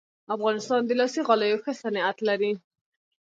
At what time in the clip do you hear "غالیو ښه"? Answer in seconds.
1.27-1.71